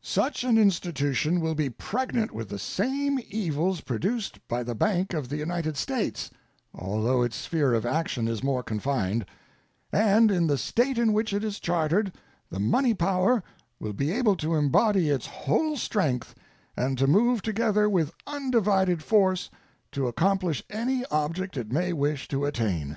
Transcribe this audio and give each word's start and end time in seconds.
Such 0.00 0.42
an 0.42 0.56
institution 0.56 1.38
will 1.42 1.54
be 1.54 1.68
pregnant 1.68 2.32
with 2.32 2.48
the 2.48 2.58
same 2.58 3.18
evils 3.28 3.82
produced 3.82 4.38
by 4.48 4.62
the 4.62 4.74
Bank 4.74 5.12
of 5.12 5.28
the 5.28 5.36
United 5.36 5.76
States, 5.76 6.30
although 6.74 7.20
its 7.22 7.36
sphere 7.36 7.74
of 7.74 7.84
action 7.84 8.26
is 8.26 8.42
more 8.42 8.62
confined, 8.62 9.26
and 9.92 10.30
in 10.30 10.46
the 10.46 10.56
State 10.56 10.96
in 10.96 11.12
which 11.12 11.34
it 11.34 11.44
is 11.44 11.60
chartered 11.60 12.14
the 12.48 12.58
money 12.58 12.94
power 12.94 13.42
will 13.78 13.92
be 13.92 14.10
able 14.10 14.34
to 14.36 14.54
embody 14.54 15.10
its 15.10 15.26
whole 15.26 15.76
strength 15.76 16.34
and 16.74 16.96
to 16.96 17.06
move 17.06 17.42
together 17.42 17.86
with 17.86 18.14
undivided 18.26 19.02
force 19.02 19.50
to 19.90 20.08
accomplish 20.08 20.64
any 20.70 21.04
object 21.10 21.54
it 21.54 21.70
may 21.70 21.92
wish 21.92 22.28
to 22.28 22.46
attain. 22.46 22.96